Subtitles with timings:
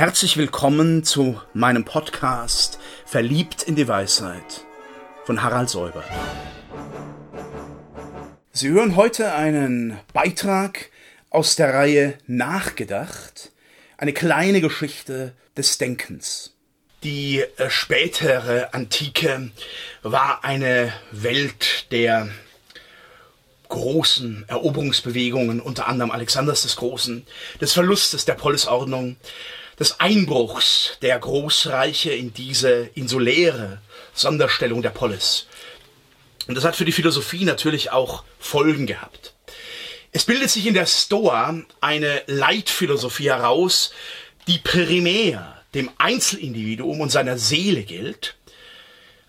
[0.00, 4.64] Herzlich willkommen zu meinem Podcast Verliebt in die Weisheit
[5.26, 6.02] von Harald Säuber.
[8.50, 10.88] Sie hören heute einen Beitrag
[11.28, 13.52] aus der Reihe Nachgedacht,
[13.98, 16.54] eine kleine Geschichte des Denkens.
[17.02, 19.50] Die äh, spätere Antike
[20.02, 22.30] war eine Welt der
[23.68, 27.26] großen Eroberungsbewegungen, unter anderem Alexanders des Großen,
[27.60, 29.16] des Verlustes der Polisordnung,
[29.80, 33.80] des Einbruchs der Großreiche in diese insuläre
[34.12, 35.46] Sonderstellung der Polis.
[36.46, 39.34] Und das hat für die Philosophie natürlich auch Folgen gehabt.
[40.12, 43.92] Es bildet sich in der Stoa eine Leitphilosophie heraus,
[44.46, 48.34] die primär dem Einzelindividuum und seiner Seele gilt,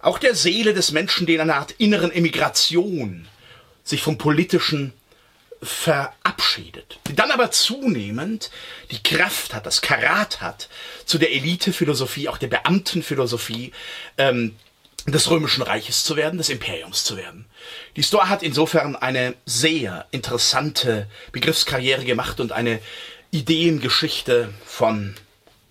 [0.00, 3.28] auch der Seele des Menschen, die in einer Art inneren Emigration
[3.84, 4.94] sich vom politischen
[5.62, 8.50] verabschiedet, die dann aber zunehmend
[8.90, 10.68] die Kraft hat, das Karat hat,
[11.04, 13.72] zu der Elitephilosophie, auch der Beamtenphilosophie
[14.16, 14.56] ähm,
[15.06, 17.46] des Römischen Reiches zu werden, des Imperiums zu werden.
[17.96, 22.80] Die Stoa hat insofern eine sehr interessante Begriffskarriere gemacht und eine
[23.30, 25.14] Ideengeschichte von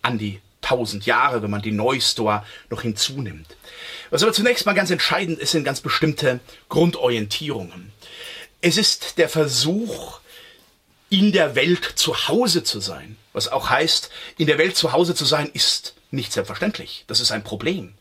[0.02, 3.56] an die tausend Jahre, wenn man die Neustoa noch hinzunimmt.
[4.10, 7.92] Was aber zunächst mal ganz entscheidend ist, sind ganz bestimmte Grundorientierungen.
[8.62, 10.20] Es ist der Versuch,
[11.10, 13.16] in der Welt zu Hause zu sein.
[13.34, 17.06] Was auch heißt, in der Welt zu Hause zu sein, ist nicht selbstverständlich.
[17.08, 17.94] Das ist ein Problem.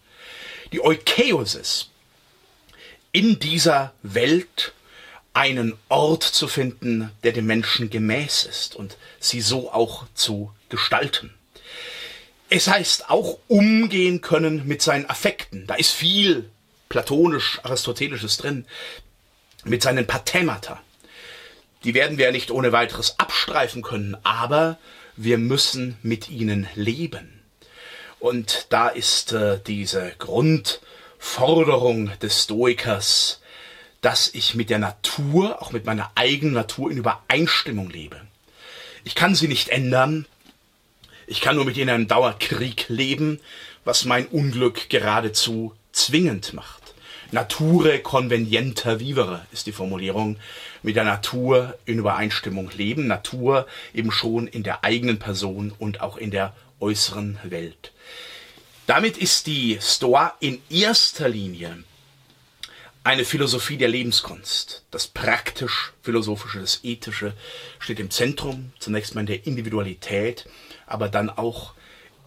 [0.72, 1.88] Die Eukeosis,
[3.12, 4.72] in dieser Welt
[5.32, 11.32] einen Ort zu finden, der dem Menschen gemäß ist und sie so auch zu gestalten.
[12.50, 15.66] Es heißt auch umgehen können mit seinen Affekten.
[15.66, 16.50] Da ist viel
[16.88, 18.66] platonisch-aristotelisches drin
[19.64, 20.80] mit seinen Pathemata.
[21.84, 24.78] Die werden wir ja nicht ohne weiteres abstreifen können, aber
[25.16, 27.40] wir müssen mit ihnen leben.
[28.20, 33.40] Und da ist äh, diese Grundforderung des Stoikers,
[34.00, 38.20] dass ich mit der Natur, auch mit meiner eigenen Natur in Übereinstimmung lebe.
[39.04, 40.26] Ich kann sie nicht ändern.
[41.26, 43.40] Ich kann nur mit ihnen in einem Dauerkrieg leben,
[43.84, 46.87] was mein Unglück geradezu zwingend macht.
[47.30, 50.38] Nature convenienter vivere ist die Formulierung.
[50.82, 53.06] Mit der Natur in Übereinstimmung leben.
[53.06, 57.92] Natur eben schon in der eigenen Person und auch in der äußeren Welt.
[58.86, 61.84] Damit ist die Stoa in erster Linie
[63.04, 64.84] eine Philosophie der Lebenskunst.
[64.90, 67.34] Das praktisch-philosophische, das ethische
[67.78, 70.46] steht im Zentrum, zunächst mal in der Individualität,
[70.86, 71.74] aber dann auch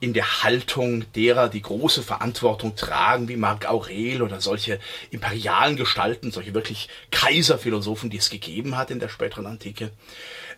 [0.02, 4.80] in der Haltung derer, die große Verantwortung tragen, wie Marc Aurel oder solche
[5.12, 9.92] imperialen Gestalten, solche wirklich Kaiserphilosophen, die es gegeben hat in der späteren Antike,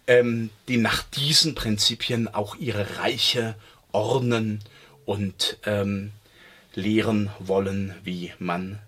[0.07, 3.55] ähm, die nach diesen Prinzipien auch ihre Reiche
[3.91, 4.63] ordnen
[5.05, 6.13] und ähm,
[6.73, 8.79] lehren wollen, wie man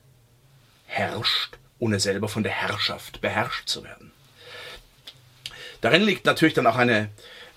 [0.86, 4.14] herrscht, ohne selber von der Herrschaft beherrscht zu werden.
[5.82, 7.10] Darin liegt natürlich dann auch eine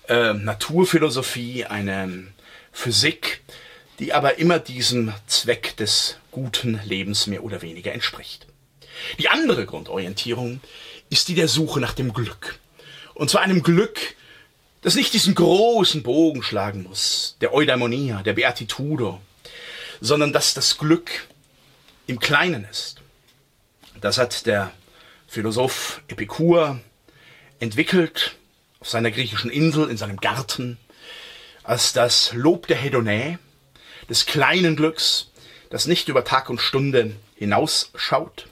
[0.09, 2.27] äh, Naturphilosophie, eine
[2.71, 3.41] Physik,
[3.99, 8.47] die aber immer diesem Zweck des guten Lebens mehr oder weniger entspricht.
[9.17, 10.61] Die andere Grundorientierung
[11.09, 12.59] ist die der Suche nach dem Glück.
[13.13, 13.99] Und zwar einem Glück,
[14.81, 19.19] das nicht diesen großen Bogen schlagen muss, der Eudaimonia, der Beatitudo,
[19.99, 21.27] sondern dass das Glück
[22.07, 23.01] im Kleinen ist.
[23.99, 24.71] Das hat der
[25.27, 26.79] Philosoph Epikur
[27.59, 28.37] entwickelt
[28.79, 30.77] auf seiner griechischen Insel in seinem Garten
[31.69, 33.37] als das Lob der Hedonä,
[34.09, 35.27] des kleinen Glücks,
[35.69, 38.47] das nicht über Tag und Stunde hinausschaut,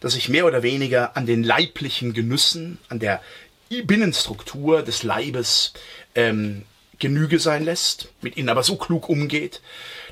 [0.00, 3.22] das sich mehr oder weniger an den leiblichen Genüssen, an der
[3.70, 5.72] Binnenstruktur des Leibes
[6.14, 6.66] ähm,
[6.98, 9.62] Genüge sein lässt, mit ihnen aber so klug umgeht,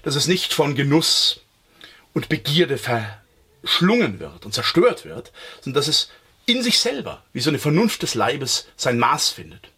[0.02, 1.42] dass es nicht von Genuss
[2.14, 6.08] und Begierde verschlungen wird und zerstört wird, sondern dass es
[6.46, 9.68] in sich selber, wie so eine Vernunft des Leibes, sein Maß findet.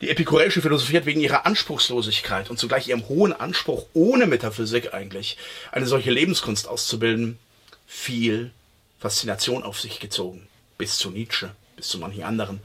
[0.00, 5.36] Die epikureische Philosophie hat wegen ihrer Anspruchslosigkeit und zugleich ihrem hohen Anspruch, ohne Metaphysik eigentlich,
[5.72, 7.38] eine solche Lebenskunst auszubilden,
[7.86, 8.50] viel
[8.98, 10.48] Faszination auf sich gezogen.
[10.78, 12.60] Bis zu Nietzsche, bis zu manchen anderen,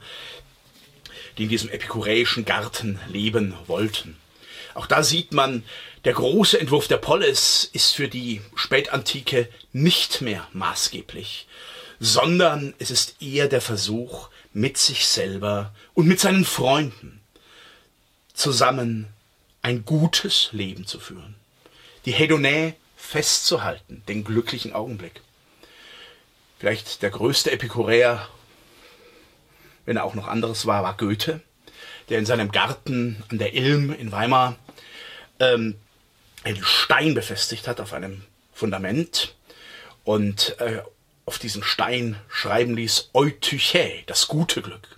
[1.36, 4.16] die in diesem epikureischen Garten leben wollten.
[4.72, 5.62] Auch da sieht man,
[6.06, 11.46] der große Entwurf der Polis ist für die Spätantike nicht mehr maßgeblich,
[12.00, 17.20] sondern es ist eher der Versuch, mit sich selber und mit seinen Freunden
[18.36, 19.08] zusammen
[19.62, 21.34] ein gutes Leben zu führen.
[22.04, 25.20] Die Hedonä festzuhalten, den glücklichen Augenblick.
[26.58, 28.28] Vielleicht der größte Epikuräer,
[29.84, 31.40] wenn er auch noch anderes war, war Goethe,
[32.08, 34.56] der in seinem Garten an der Ilm in Weimar
[35.40, 35.76] ähm,
[36.44, 38.22] einen Stein befestigt hat auf einem
[38.52, 39.34] Fundament
[40.04, 40.82] und äh,
[41.24, 44.95] auf diesen Stein schreiben ließ Eutyche, das gute Glück.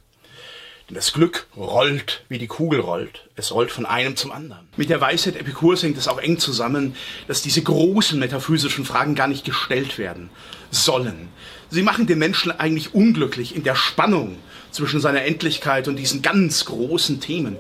[0.89, 3.29] Denn das Glück rollt, wie die Kugel rollt.
[3.37, 4.67] Es rollt von einem zum anderen.
[4.77, 6.97] Mit der Weisheit Epikurs hängt es auch eng zusammen,
[7.27, 10.31] dass diese großen metaphysischen Fragen gar nicht gestellt werden
[10.71, 11.29] sollen.
[11.69, 14.39] Sie machen den Menschen eigentlich unglücklich in der Spannung
[14.71, 17.57] zwischen seiner Endlichkeit und diesen ganz großen Themen.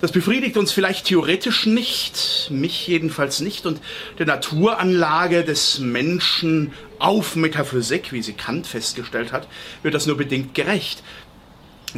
[0.00, 3.80] Das befriedigt uns vielleicht theoretisch nicht, mich jedenfalls nicht, und
[4.18, 9.48] der Naturanlage des Menschen auf Metaphysik, wie sie Kant festgestellt hat,
[9.82, 11.02] wird das nur bedingt gerecht.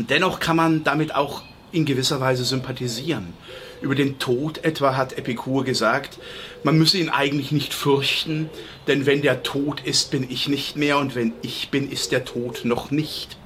[0.06, 1.42] Dennoch kann man damit auch
[1.72, 3.32] in gewisser Weise sympathisieren.
[3.80, 6.18] Über den Tod etwa hat Epikur gesagt,
[6.64, 8.50] man müsse ihn eigentlich nicht fürchten,
[8.86, 12.24] denn wenn der Tod ist, bin ich nicht mehr und wenn ich bin, ist der
[12.24, 13.36] Tod noch nicht.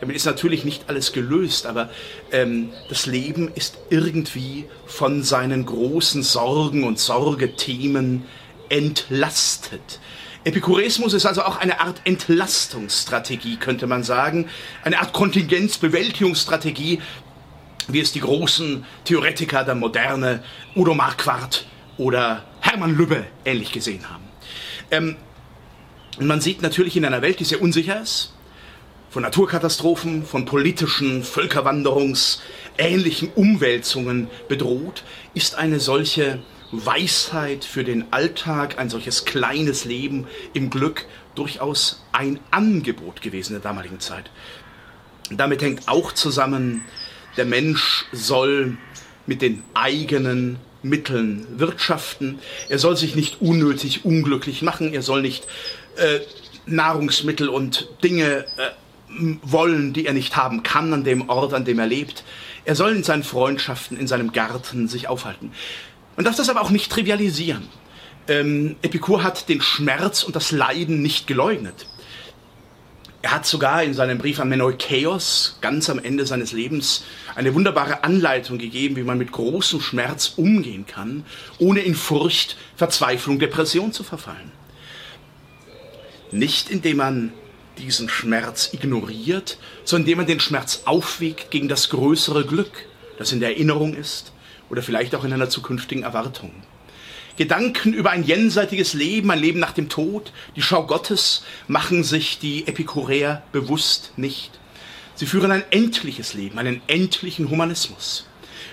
[0.00, 1.90] Damit ist natürlich nicht alles gelöst, aber
[2.32, 8.24] ähm, das Leben ist irgendwie von seinen großen Sorgen und Sorgethemen
[8.68, 10.00] entlastet.
[10.42, 14.48] Epikureismus ist also auch eine Art Entlastungsstrategie, könnte man sagen,
[14.82, 17.00] eine Art Kontingenzbewältigungsstrategie,
[17.88, 20.42] wie es die großen Theoretiker der Moderne,
[20.74, 21.66] Udo Marquardt
[21.98, 24.24] oder Hermann Lübbe ähnlich gesehen haben.
[24.90, 25.16] Ähm,
[26.18, 28.32] man sieht natürlich in einer Welt, die sehr unsicher ist,
[29.10, 32.40] von Naturkatastrophen, von politischen, Völkerwanderungs,
[32.78, 35.02] ähnlichen Umwälzungen bedroht,
[35.34, 36.38] ist eine solche
[36.72, 43.62] Weisheit für den Alltag, ein solches kleines Leben im Glück durchaus ein Angebot gewesen in
[43.62, 44.30] der damaligen Zeit.
[45.30, 46.82] Damit hängt auch zusammen,
[47.36, 48.76] der Mensch soll
[49.26, 52.38] mit den eigenen Mitteln wirtschaften.
[52.68, 54.92] Er soll sich nicht unnötig unglücklich machen.
[54.92, 55.46] Er soll nicht
[55.96, 56.20] äh,
[56.66, 58.70] Nahrungsmittel und Dinge äh,
[59.42, 62.24] wollen, die er nicht haben kann an dem Ort, an dem er lebt.
[62.64, 65.52] Er soll in seinen Freundschaften, in seinem Garten sich aufhalten.
[66.20, 67.66] Man darf das aber auch nicht trivialisieren.
[68.28, 71.86] Ähm, Epikur hat den Schmerz und das Leiden nicht geleugnet.
[73.22, 77.04] Er hat sogar in seinem Brief an Meneukeos ganz am Ende seines Lebens
[77.36, 81.24] eine wunderbare Anleitung gegeben, wie man mit großem Schmerz umgehen kann,
[81.58, 84.52] ohne in Furcht, Verzweiflung, Depression zu verfallen.
[86.32, 87.32] Nicht indem man
[87.78, 92.84] diesen Schmerz ignoriert, sondern indem man den Schmerz aufwiegt gegen das größere Glück,
[93.16, 94.34] das in der Erinnerung ist
[94.70, 96.52] oder vielleicht auch in einer zukünftigen Erwartung.
[97.36, 102.38] Gedanken über ein jenseitiges Leben, ein Leben nach dem Tod, die Schau Gottes machen sich
[102.38, 104.58] die Epikureer bewusst nicht.
[105.14, 108.26] Sie führen ein endliches Leben, einen endlichen Humanismus.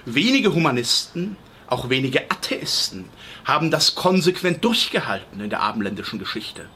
[0.05, 3.05] Wenige Humanisten, auch wenige Atheisten,
[3.45, 6.69] haben das konsequent durchgehalten in der abendländischen Geschichte.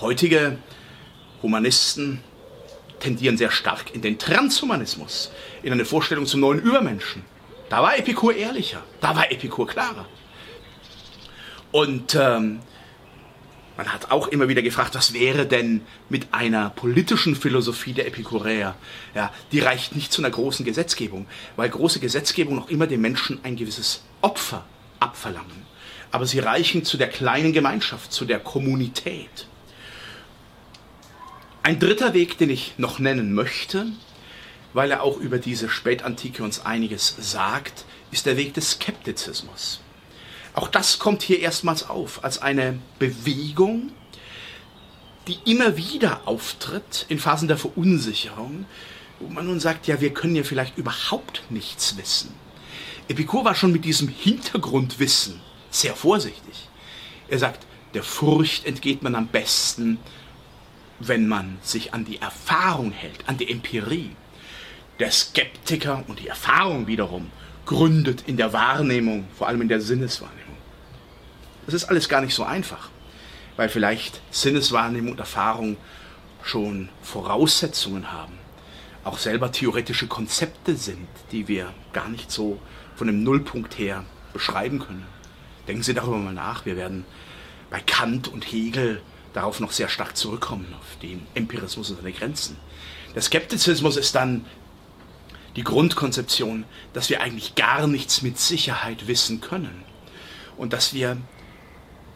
[0.00, 0.58] Heutige
[1.42, 2.20] Humanisten
[3.00, 5.30] tendieren sehr stark in den Transhumanismus,
[5.62, 7.24] in eine Vorstellung zum neuen Übermenschen.
[7.70, 10.06] Da war Epikur ehrlicher, da war Epikur klarer.
[11.70, 12.58] Und ähm,
[13.76, 18.74] man hat auch immer wieder gefragt, was wäre denn mit einer politischen Philosophie der Epikuräer?
[19.14, 23.38] Ja, die reicht nicht zu einer großen Gesetzgebung, weil große Gesetzgebung noch immer den Menschen
[23.44, 24.64] ein gewisses Opfer
[24.98, 25.64] abverlangen.
[26.10, 29.46] Aber sie reichen zu der kleinen Gemeinschaft, zu der Kommunität.
[31.62, 33.86] Ein dritter Weg, den ich noch nennen möchte,
[34.72, 39.80] weil er auch über diese Spätantike uns einiges sagt, ist der Weg des Skeptizismus.
[40.54, 43.92] Auch das kommt hier erstmals auf als eine Bewegung,
[45.28, 48.66] die immer wieder auftritt in Phasen der Verunsicherung,
[49.20, 52.34] wo man nun sagt, ja, wir können ja vielleicht überhaupt nichts wissen.
[53.08, 56.68] Epikur war schon mit diesem Hintergrundwissen sehr vorsichtig.
[57.28, 59.98] Er sagt, der Furcht entgeht man am besten,
[61.00, 64.10] wenn man sich an die Erfahrung hält, an die Empirie.
[65.00, 67.32] Der Skeptiker und die Erfahrung wiederum
[67.64, 70.56] gründet in der Wahrnehmung, vor allem in der Sinneswahrnehmung.
[71.64, 72.90] Das ist alles gar nicht so einfach,
[73.56, 75.78] weil vielleicht Sinneswahrnehmung und Erfahrung
[76.42, 78.34] schon Voraussetzungen haben,
[79.02, 82.60] auch selber theoretische Konzepte sind, die wir gar nicht so
[82.94, 84.04] von dem Nullpunkt her
[84.34, 85.06] beschreiben können.
[85.66, 86.66] Denken Sie darüber mal nach.
[86.66, 87.06] Wir werden
[87.70, 89.00] bei Kant und Hegel
[89.32, 92.56] darauf noch sehr stark zurückkommen, auf den Empirismus und seine Grenzen.
[93.14, 94.44] Der Skeptizismus ist dann
[95.56, 99.84] die Grundkonzeption, dass wir eigentlich gar nichts mit Sicherheit wissen können
[100.56, 101.16] und dass wir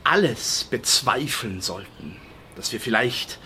[0.04, 2.16] alles bezweifeln sollten,
[2.56, 3.38] dass wir vielleicht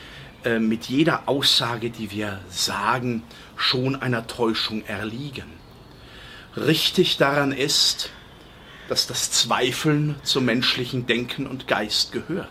[0.45, 3.23] äh, mit jeder Aussage, die wir sagen,
[3.57, 5.53] schon einer Täuschung erliegen.
[6.57, 8.11] Richtig daran ist,
[8.89, 12.49] dass das Zweifeln zum menschlichen Denken und Geist gehört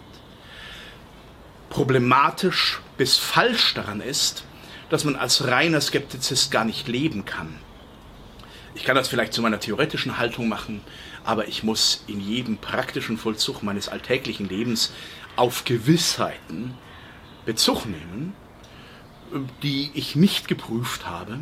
[1.70, 4.44] problematisch bis falsch daran ist,
[4.90, 7.56] dass man als reiner Skeptizist gar nicht leben kann.
[8.76, 10.82] Ich kann das vielleicht zu meiner theoretischen Haltung machen,
[11.24, 14.94] aber ich muss in jedem praktischen Vollzug meines alltäglichen Lebens
[15.36, 16.76] auf Gewissheiten
[17.46, 18.34] Bezug nehmen,
[19.64, 21.40] die ich nicht geprüft habe.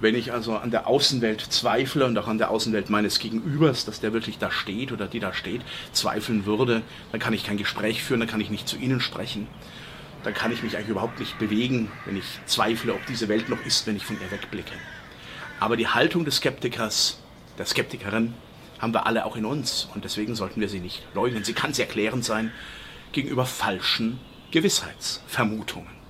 [0.00, 4.00] Wenn ich also an der Außenwelt zweifle und auch an der Außenwelt meines Gegenübers, dass
[4.00, 5.62] der wirklich da steht oder die da steht,
[5.92, 9.46] zweifeln würde, dann kann ich kein Gespräch führen, dann kann ich nicht zu Ihnen sprechen,
[10.24, 13.64] dann kann ich mich eigentlich überhaupt nicht bewegen, wenn ich zweifle, ob diese Welt noch
[13.64, 14.74] ist, wenn ich von ihr wegblicke.
[15.60, 17.20] Aber die Haltung des Skeptikers,
[17.58, 18.34] der Skeptikerin,
[18.80, 21.44] haben wir alle auch in uns und deswegen sollten wir sie nicht leugnen.
[21.44, 22.52] Sie kann sehr erklärend sein
[23.12, 24.18] gegenüber falschen
[24.50, 26.03] Gewissheitsvermutungen.